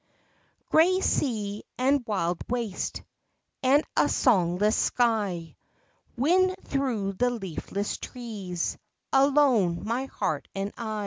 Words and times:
6 0.61 0.67
rey 0.73 0.99
sea 0.99 1.63
and 1.77 2.03
wild 2.07 2.41
waste 2.49 3.03
And 3.61 3.83
a 3.95 4.09
songless 4.09 4.75
sky; 4.75 5.55
Wind 6.17 6.55
through 6.63 7.13
the 7.13 7.29
leafless 7.29 7.97
trees; 7.99 8.79
Alone 9.13 9.83
my 9.85 10.05
heart 10.05 10.47
and 10.55 10.73
I. 10.75 10.99